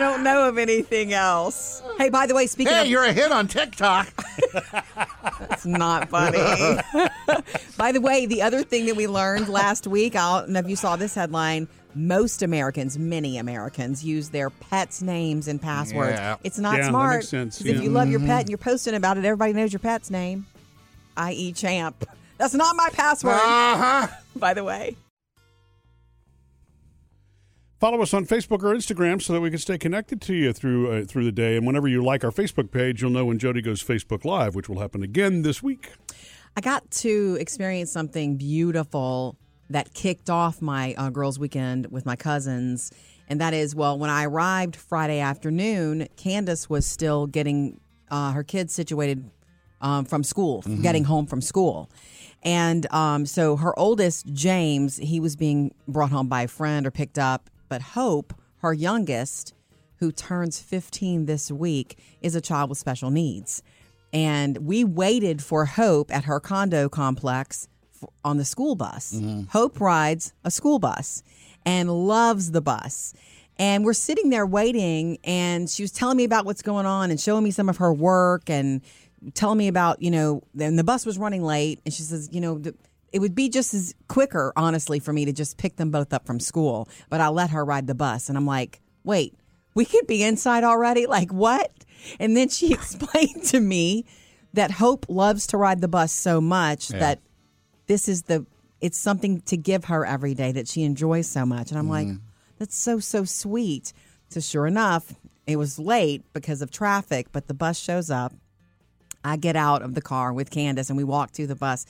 [0.00, 1.80] don't know of anything else.
[1.96, 4.08] Hey, by the way, speaking Hey, of you're a hit on TikTok.
[5.58, 6.38] It's not funny.
[7.76, 10.68] By the way, the other thing that we learned last week, I don't know if
[10.68, 11.66] you saw this headline.
[11.94, 16.12] Most Americans, many Americans, use their pets' names and passwords.
[16.12, 16.36] Yeah.
[16.44, 17.14] It's not Yeah, that smart.
[17.16, 19.72] makes sense, 'cause If you love your pet and you're posting about it, everybody knows
[19.72, 20.46] your pet's name,
[21.16, 22.04] i.e., Champ.
[22.36, 24.08] That's not my password, Uh huh.
[24.36, 24.96] by the way.
[27.78, 30.90] Follow us on Facebook or Instagram so that we can stay connected to you through
[30.90, 31.56] uh, through the day.
[31.56, 34.68] And whenever you like our Facebook page, you'll know when Jody goes Facebook Live, which
[34.68, 35.92] will happen again this week.
[36.56, 39.36] I got to experience something beautiful
[39.70, 42.90] that kicked off my uh, girls' weekend with my cousins.
[43.28, 48.42] And that is, well, when I arrived Friday afternoon, Candace was still getting uh, her
[48.42, 49.30] kids situated
[49.80, 51.90] um, from school, getting home from school.
[52.42, 56.90] And um, so her oldest, James, he was being brought home by a friend or
[56.90, 57.50] picked up.
[57.68, 59.54] But Hope, her youngest,
[59.96, 63.62] who turns 15 this week, is a child with special needs.
[64.12, 67.68] And we waited for Hope at her condo complex
[68.02, 69.12] f- on the school bus.
[69.14, 69.42] Mm-hmm.
[69.50, 71.22] Hope rides a school bus
[71.66, 73.12] and loves the bus.
[73.58, 77.20] And we're sitting there waiting, and she was telling me about what's going on and
[77.20, 78.80] showing me some of her work and
[79.34, 81.80] telling me about, you know, then the bus was running late.
[81.84, 82.74] And she says, you know, the,
[83.12, 86.26] it would be just as quicker, honestly, for me to just pick them both up
[86.26, 86.88] from school.
[87.08, 88.28] But I let her ride the bus.
[88.28, 89.34] And I'm like, wait,
[89.74, 91.06] we could be inside already?
[91.18, 91.72] Like, what?
[92.20, 94.04] And then she explained to me
[94.54, 96.98] that Hope loves to ride the bus so much Yeah.
[96.98, 97.20] that
[97.88, 98.46] this is the
[98.80, 102.06] it's something to give her every day that she enjoys so much and i'm like
[102.06, 102.22] mm-hmm.
[102.58, 103.92] that's so so sweet
[104.28, 105.14] so sure enough
[105.46, 108.32] it was late because of traffic but the bus shows up
[109.24, 111.86] i get out of the car with candace and we walk to the bus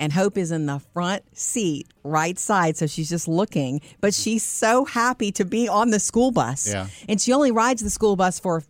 [0.00, 4.42] and hope is in the front seat right side so she's just looking but she's
[4.42, 6.88] so happy to be on the school bus Yeah.
[7.08, 8.64] and she only rides the school bus for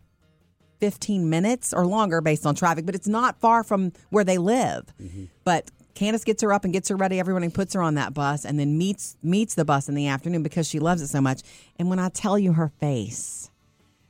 [0.80, 4.86] 15 minutes or longer based on traffic, but it's not far from where they live.
[4.98, 5.24] Mm-hmm.
[5.44, 8.14] But Candace gets her up and gets her ready every morning, puts her on that
[8.14, 11.20] bus, and then meets meets the bus in the afternoon because she loves it so
[11.20, 11.42] much.
[11.78, 13.50] And when I tell you her face,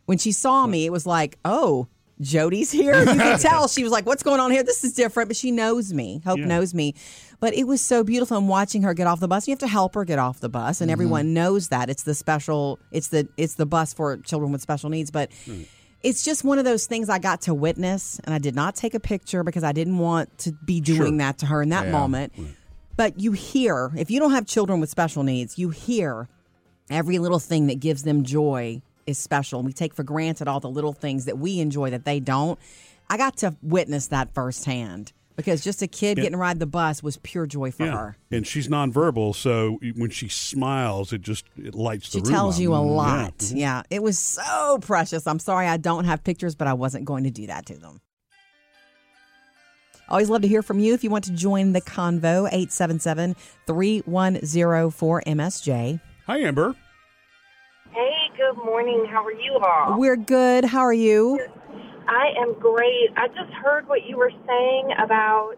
[0.06, 1.88] when she saw me, it was like, oh,
[2.20, 2.98] Jody's here.
[3.00, 4.62] You can tell she was like, what's going on here?
[4.62, 5.28] This is different.
[5.28, 6.20] But she knows me.
[6.24, 6.46] Hope Yeah.
[6.46, 6.94] knows me.
[7.40, 8.36] But it was so beautiful.
[8.36, 10.48] And watching her get off the bus, you have to help her get off the
[10.48, 10.92] bus, and mm-hmm.
[10.92, 12.78] everyone knows that it's the special.
[12.92, 15.30] It's the it's the bus for children with special needs, but.
[15.46, 15.66] Mm.
[16.02, 18.94] It's just one of those things I got to witness, and I did not take
[18.94, 21.18] a picture because I didn't want to be doing Sure.
[21.18, 21.92] that to her in that Yeah.
[21.92, 22.32] moment.
[22.96, 26.26] But you hear, if you don't have children with special needs, you hear
[26.88, 29.62] every little thing that gives them joy is special.
[29.62, 32.58] We take for granted all the little things that we enjoy that they don't.
[33.08, 36.22] I got to witness that firsthand because just a kid Yeah.
[36.22, 38.16] getting to ride the bus was pure joy for her.
[38.30, 42.26] And she's nonverbal, so when she smiles, it just it lights the room.
[42.26, 42.60] She tells up.
[42.62, 42.88] you a mm-hmm.
[42.88, 42.94] Yeah.
[42.94, 43.52] lot.
[43.52, 43.82] Yeah.
[43.90, 45.26] It was so precious.
[45.26, 48.00] I'm sorry I don't have pictures, but I wasn't going to do that to them.
[50.08, 53.36] Always love to hear from you if you want to join the convo 877
[53.66, 56.00] 3104 MSJ.
[56.26, 56.74] Hi, Amber.
[58.50, 59.06] Good morning.
[59.08, 59.96] How are you all?
[59.96, 60.64] We're good.
[60.64, 61.38] How are you?
[62.08, 63.10] I am great.
[63.16, 65.54] I just heard what you were saying about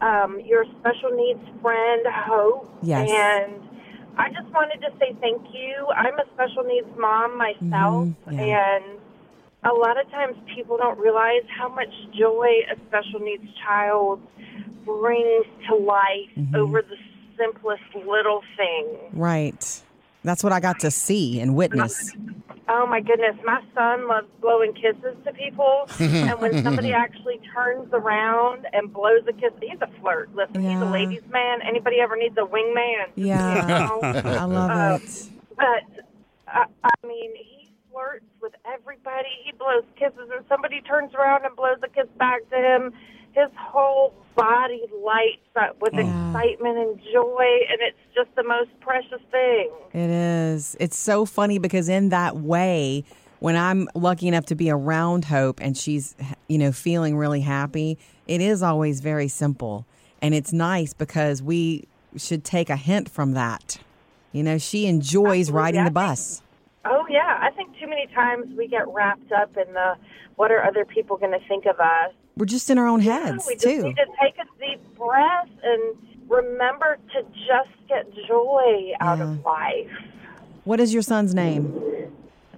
[0.00, 2.68] um, your special needs friend, Hope.
[2.82, 3.08] Yes.
[3.08, 3.62] And
[4.18, 5.86] I just wanted to say thank you.
[5.96, 8.76] I'm a special needs mom myself, Mhm, yeah.
[8.76, 8.84] and
[9.62, 14.20] a lot of times people don't realize how much joy a special needs child
[14.84, 16.56] brings to life Mm-hmm.
[16.56, 16.96] over the
[17.38, 18.86] simplest little thing.
[19.12, 19.82] Right.
[20.24, 22.12] That's what I got to see and witness.
[22.68, 27.92] Oh my goodness, my son loves blowing kisses to people, and when somebody actually turns
[27.92, 30.34] around and blows a kiss, he's a flirt.
[30.34, 31.60] Listen, he's a ladies' man.
[31.62, 33.06] Anybody ever needs a wingman?
[33.16, 33.62] Yeah.
[33.62, 34.00] You know?
[34.24, 35.28] I love Uh, it.
[35.56, 36.04] But
[36.48, 39.28] I, I mean, he flirts with everybody.
[39.44, 42.92] He blows kisses, and somebody turns around and blows a kiss back to him.
[43.34, 49.20] His whole body lights up with excitement and joy, and it's just the most precious
[49.30, 49.70] thing.
[49.92, 50.76] It is.
[50.80, 53.04] It's so funny because in that way,
[53.40, 56.14] when I'm lucky enough to be around Hope and she's,
[56.48, 59.86] you know, feeling really happy, it is always very simple.
[60.20, 63.78] And it's nice because we should take a hint from that.
[64.32, 65.52] You know, she enjoys Absolutely.
[65.52, 66.42] riding the bus.
[66.84, 69.94] Oh yeah, I think too many times we get wrapped up in the
[70.36, 72.12] what are other people going to think of us.
[72.36, 73.82] We're just in our own Yeah, heads, we just too.
[73.82, 75.96] need to take a deep breath and
[76.28, 79.24] remember to just get joy out Yeah.
[79.24, 79.90] of life.
[80.64, 81.72] What is your son's name?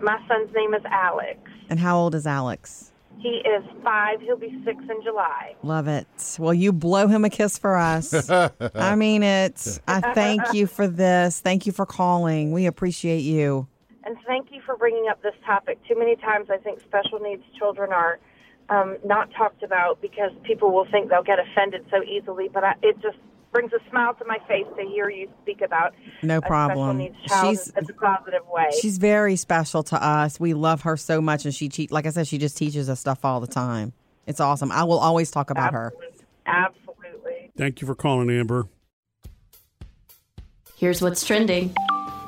[0.00, 1.38] My son's name is Alex.
[1.70, 2.92] And how old is Alex?
[3.18, 4.20] He is five.
[4.20, 5.54] He'll be six in July.
[5.62, 6.06] Love it.
[6.38, 8.28] Well, you blow him a kiss for us.
[8.74, 9.78] I mean it.
[9.88, 11.40] I thank you for this.
[11.40, 12.52] Thank you for calling.
[12.52, 13.66] We appreciate you.
[14.04, 15.78] And thank you for bringing up this topic.
[15.88, 18.18] Too many times I think special needs children are
[18.70, 22.48] um, not talked about because people will think they'll get offended so easily.
[22.52, 23.16] But I, it just
[23.52, 26.98] brings a smile to my face to hear you speak about No problem.
[26.98, 28.70] special needs child She's- in a positive way.
[28.80, 30.40] She's very special to us.
[30.40, 32.98] We love her so much, and she, te- like I said, she just teaches us
[33.00, 33.92] stuff all the time.
[34.26, 34.72] It's awesome.
[34.72, 35.92] I will always talk about her.
[35.94, 36.24] Absolutely.
[36.46, 37.50] Absolutely.
[37.56, 38.66] Thank you for calling, Amber.
[40.76, 41.74] Here's what's trending.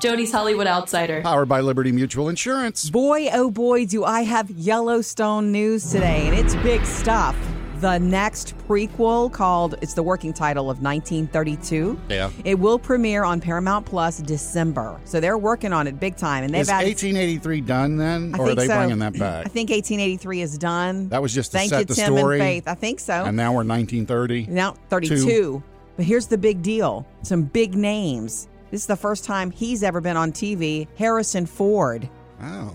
[0.00, 1.22] Jody's Hollywood Outsider.
[1.22, 2.90] Powered by Liberty Mutual Insurance.
[2.90, 7.36] Boy, oh boy, do I have Yellowstone news today, and it's big stuff.
[7.80, 11.98] the next prequel called, it's the working title of 1932.
[12.08, 12.30] Yeah.
[12.44, 14.98] It will premiere on Paramount Plus December.
[15.04, 16.42] So they're working on it big time.
[16.44, 16.86] And they've Is added.
[16.86, 18.76] 1883 done then, I or are think they so.
[18.78, 19.44] bringing that back?
[19.46, 21.08] I think 1883 is done.
[21.10, 22.36] That was just to Thank set you, the Tim story.
[22.40, 22.64] and Faith.
[22.68, 23.12] I think so.
[23.24, 24.46] and now we're 1930.
[24.46, 25.62] Now 32.
[25.96, 27.06] But here's the big deal.
[27.22, 28.48] Some big names.
[28.70, 30.88] This is the first time he's ever been on TV.
[30.96, 32.08] Harrison Ford
[32.42, 32.74] Oh,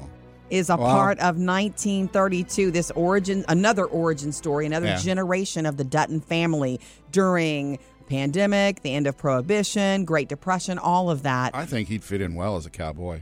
[0.49, 0.85] is a Wow.
[0.85, 2.71] part of 1932.
[2.71, 4.97] This origin, another origin story, another Yeah.
[4.97, 6.79] generation of the Dutton family
[7.11, 7.77] during
[8.09, 11.51] pandemic, the end of prohibition, Great Depression, all of that.
[11.55, 13.21] I think he'd fit in well as a cowboy.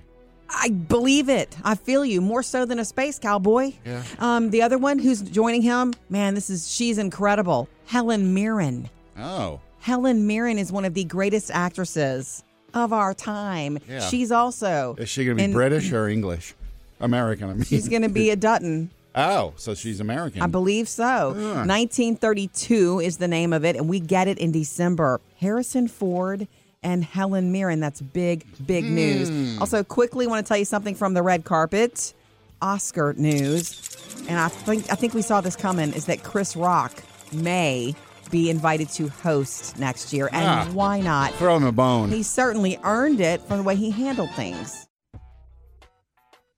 [0.50, 1.56] I believe it.
[1.64, 3.74] I feel you more so than a space cowboy.
[3.86, 4.02] Yeah.
[4.18, 7.68] Um, the other one who's joining him, man, this is she's incredible.
[7.86, 8.90] Helen Mirren.
[9.20, 13.80] Oh, Helen Mirren is one of the greatest actresses of our time.
[13.90, 14.02] Yeah.
[14.02, 16.56] She's also is she going to be in- British or English?
[17.00, 17.64] American, I mean.
[17.64, 18.90] She's going to be a Dutton.
[19.16, 20.42] Oh, so she's American.
[20.42, 21.32] I believe so.
[21.32, 25.20] 1932 is the name of it, and we get it in December.
[25.40, 26.48] Harrison Ford
[26.84, 27.80] and Helen Mirren.
[27.80, 28.96] That's big, big hmm.
[28.96, 29.60] news.
[29.60, 32.14] Also, quickly want to tell you something from the red carpet.
[32.62, 35.94] Oscar news, and I think I think we saw this coming.
[35.94, 37.02] Is that Chris Rock
[37.32, 37.96] may
[38.30, 40.70] be invited to host next year, and Ah.
[40.74, 41.34] why not?
[41.36, 42.10] Throw him a bone.
[42.10, 44.88] He certainly earned it from the way he handled things.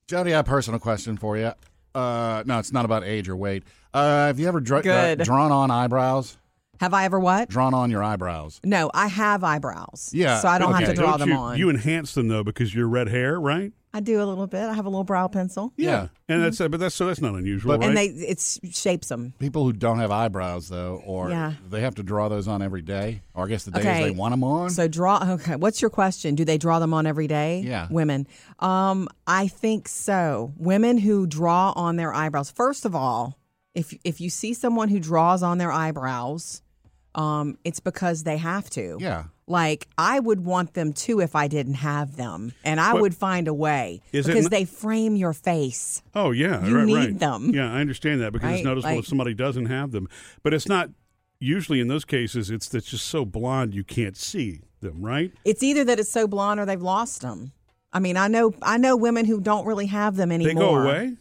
[0.08, 1.52] Jody, I have a personal question for you.
[1.96, 3.64] Uh, no, it's not about age or weight.
[3.94, 5.20] Uh, have you ever dra- uh, Good.
[5.20, 6.38] drawn on eyebrows?
[6.80, 7.48] Have I ever what?
[7.50, 8.60] Drawn on your eyebrows?
[8.64, 10.10] No, I have eyebrows.
[10.14, 10.94] Yeah, so I don't have okay.
[10.94, 11.58] to draw Don't them you, on.
[11.58, 13.72] You enhance them though because you're red hair, right?
[13.94, 14.62] I do a little bit.
[14.70, 16.08] I have a little brow pencil, Yeah.
[16.30, 17.90] and that's uh, but that's so that's not unusual, But- right?
[17.90, 18.40] and they it
[18.74, 19.34] shapes them.
[19.38, 21.54] People who don't have eyebrows, though, or Yeah.
[21.70, 24.04] they have to draw those on every day, or I guess the days Okay.
[24.04, 24.70] they want them on.
[24.70, 25.32] So draw.
[25.34, 26.36] Okay, what's your question?
[26.36, 27.62] Do they draw them on every day?
[27.66, 27.88] Yeah.
[27.92, 28.28] women.
[28.60, 30.54] Um, I think so.
[30.58, 32.50] Women who draw on their eyebrows.
[32.50, 33.38] First of all,
[33.76, 36.62] if if you see someone who draws on their eyebrows,
[37.14, 38.98] um, it's because they have to.
[39.02, 39.26] yeah.
[39.52, 43.48] Like I would want them too if I didn't have them, and I would find
[43.48, 46.02] a way Is it because n- they frame your face.
[46.16, 47.20] Oh yeah, You right, need right.
[47.20, 47.52] them.
[47.54, 50.08] Yeah, I understand that because Right, it's noticeable like- if somebody doesn't have them.
[50.42, 50.90] But it's not
[51.40, 52.50] usually in those cases.
[52.50, 55.32] It's that's just so blonde you can't see them, right?
[55.46, 57.52] It's either that it's so blonde or they've lost them.
[57.94, 60.54] I mean, I know I know women who don't really have them anymore.
[60.54, 61.18] They go away.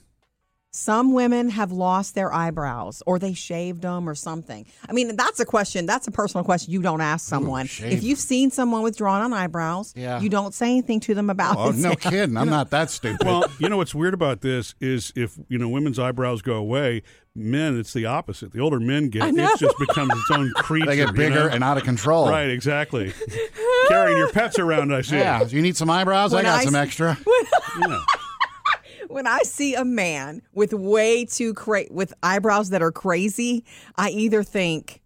[0.73, 4.67] Some women have lost their eyebrows or they shaved them or something.
[4.89, 5.85] I mean, that's a question.
[5.85, 7.67] That's a personal question you don't ask someone.
[7.67, 10.21] shave if you've seen someone with drawn on eyebrows, Yeah.
[10.21, 11.77] you don't say anything to them about Oh, it.
[11.77, 12.37] no kidding.
[12.37, 13.27] I'm not that stupid.
[13.27, 17.03] Well, you know what's weird about this is if you know women's eyebrows go away,
[17.35, 18.53] men it's the opposite.
[18.53, 20.87] The older men get, it just becomes its own creature.
[20.87, 21.49] they get you bigger know?
[21.49, 22.29] and out of control.
[22.29, 23.13] right, exactly.
[23.89, 25.17] Carrying your pets around, I see.
[25.17, 25.43] Yeah.
[25.45, 26.33] You need some eyebrows?
[26.33, 27.19] I got I some s- extra.
[27.81, 27.99] Yeah.
[29.11, 33.64] When I see a man with way too cra- with eyebrows that are crazy,
[33.96, 35.01] I either think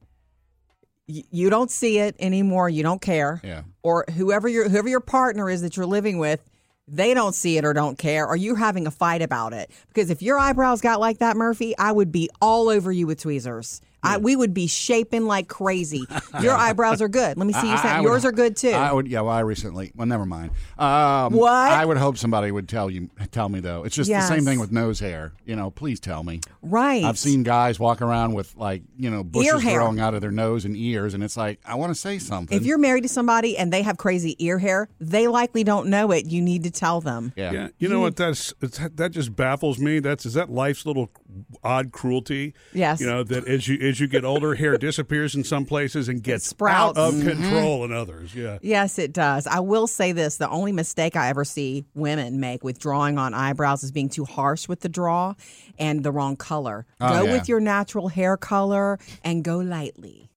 [1.07, 3.63] you don't see it anymore, you don't care, Yeah.
[3.83, 6.41] or whoever your whoever your partner is that you're living with,
[6.89, 9.71] they don't see it or don't care, or you're having a fight about it.
[9.89, 13.21] Because if your eyebrows got like that, Murphy, I would be all over you with
[13.21, 13.81] tweezers.
[14.05, 16.05] I, we would be shaping like crazy.
[16.41, 17.37] Your eyebrows are good.
[17.37, 17.73] Let me see you.
[17.75, 18.71] I- I would- Yours are good too.
[18.71, 19.21] I would, yeah.
[19.23, 19.93] Well, I recently.
[19.95, 20.51] Well, never mind.
[20.79, 21.51] Um, What?
[21.73, 23.85] I would hope somebody would tell you, tell me though.
[23.85, 25.33] It's just the same thing with nose hair.
[25.45, 26.41] You know, please tell me.
[26.63, 27.05] right.
[27.05, 29.79] I've seen guys walk around with like you know bushes hair.
[29.79, 32.57] growing out of their nose and ears, and it's like I want to say something.
[32.57, 36.11] If you're married to somebody and they have crazy ear hair, they likely don't know
[36.13, 36.27] it.
[36.27, 37.33] You need to tell them.
[37.37, 37.53] yeah.
[37.53, 38.17] Yeah, you know what?
[38.17, 39.99] That's it's, that just baffles me.
[40.01, 41.11] That's is that life's little
[41.63, 42.55] odd cruelty.
[42.73, 43.01] Yes.
[43.01, 46.23] you know that as you as you get older, hair disappears in some places and
[46.23, 46.99] gets sprouts.
[46.99, 47.29] out of Mm-hmm.
[47.29, 48.35] control in others.
[48.35, 49.47] Yeah, Yes, it does.
[49.47, 53.35] I will say this the only mistake I ever see women make with drawing on
[53.35, 55.35] eyebrows is being too harsh with the draw
[55.79, 56.87] and the wrong color.
[57.01, 57.33] Oh, go yeah.
[57.33, 60.31] with your natural hair color and go lightly.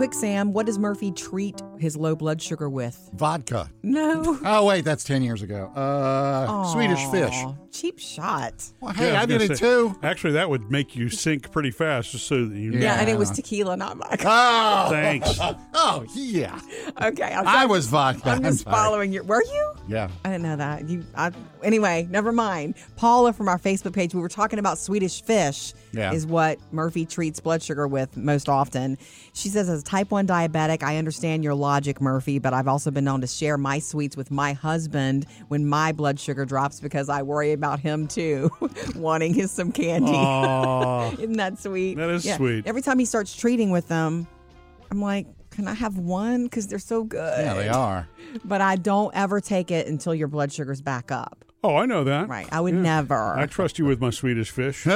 [0.00, 3.10] Quick, Sam, what does Murphy treat his low blood sugar with?
[3.12, 3.68] Vodka.
[3.82, 4.38] No.
[4.46, 5.66] Oh wait, that's ten years ago.
[5.76, 7.34] Uh, Swedish fish.
[7.70, 8.64] Cheap shot.
[8.80, 9.98] Well, hey, Yeah, I, was did gonna it say, too.
[10.02, 12.70] Actually, that would make you sink pretty fast, just so that you.
[12.70, 12.78] know.
[12.78, 14.24] Yeah, and it was tequila, not vodka.
[14.26, 15.38] Oh, Thanks.
[15.74, 16.58] oh yeah.
[17.00, 18.30] Okay, I'm, I was vodka.
[18.30, 18.74] I'm just sorry.
[18.74, 19.24] following your.
[19.24, 19.72] Were you?
[19.86, 20.08] Yeah.
[20.24, 20.88] I didn't know that.
[20.88, 21.30] You I,
[21.62, 22.08] anyway.
[22.10, 22.74] Never mind.
[22.96, 24.14] Paula from our Facebook page.
[24.14, 25.74] We were talking about Swedish fish.
[25.92, 26.12] Yeah.
[26.12, 28.96] Is what Murphy treats blood sugar with most often.
[29.32, 32.92] She says, as a type one diabetic, I understand your logic, Murphy, but I've also
[32.92, 37.08] been known to share my sweets with my husband when my blood sugar drops because
[37.08, 38.50] I worry about him too,
[38.94, 40.12] wanting his some candy.
[41.22, 41.96] Isn't that sweet?
[41.96, 42.66] That is sweet.
[42.68, 44.28] Every time he starts treating with them,
[44.92, 46.44] I'm like, can I have one?
[46.44, 47.44] Because they're so good.
[47.44, 48.08] Yeah, they are.
[48.44, 51.44] But I don't ever take it until your blood sugar's back up.
[51.64, 52.28] Oh, I know that.
[52.28, 52.48] Right.
[52.52, 52.80] I would Yeah.
[52.82, 53.36] never.
[53.36, 54.86] I trust you with my Swedish fish.